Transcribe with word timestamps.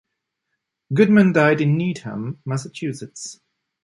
Goodman 0.91 1.31
died 1.31 1.61
in 1.61 1.77
Needham, 1.77 2.39
Massachusetts. 2.43 3.39